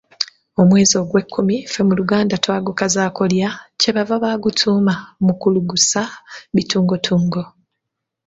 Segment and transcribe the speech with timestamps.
[0.61, 4.93] Omwezi ogw’ekkumi ffe mu Luganda twagukazaako lya, Kye baava bagutuuma
[5.25, 7.43] Mukuluggusabitungotungo.